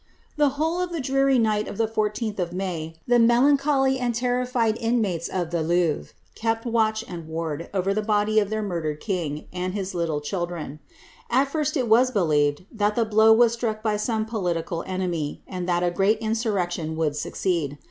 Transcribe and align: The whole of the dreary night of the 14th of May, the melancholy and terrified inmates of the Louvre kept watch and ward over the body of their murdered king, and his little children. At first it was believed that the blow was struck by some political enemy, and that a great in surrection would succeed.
The 0.35 0.49
whole 0.57 0.81
of 0.81 0.91
the 0.91 0.99
dreary 0.99 1.37
night 1.37 1.67
of 1.67 1.77
the 1.77 1.87
14th 1.87 2.39
of 2.39 2.53
May, 2.53 2.95
the 3.07 3.19
melancholy 3.19 3.99
and 3.99 4.15
terrified 4.15 4.75
inmates 4.79 5.27
of 5.29 5.51
the 5.51 5.61
Louvre 5.61 6.13
kept 6.33 6.65
watch 6.65 7.05
and 7.07 7.27
ward 7.27 7.69
over 7.71 7.93
the 7.93 8.01
body 8.01 8.39
of 8.39 8.49
their 8.49 8.63
murdered 8.63 8.99
king, 8.99 9.45
and 9.53 9.75
his 9.75 9.93
little 9.93 10.19
children. 10.19 10.79
At 11.29 11.49
first 11.49 11.77
it 11.77 11.87
was 11.87 12.09
believed 12.09 12.65
that 12.71 12.95
the 12.95 13.05
blow 13.05 13.31
was 13.31 13.53
struck 13.53 13.83
by 13.83 13.95
some 13.95 14.25
political 14.25 14.83
enemy, 14.87 15.43
and 15.47 15.69
that 15.69 15.83
a 15.83 15.91
great 15.91 16.17
in 16.17 16.31
surrection 16.33 16.95
would 16.95 17.15
succeed. 17.15 17.77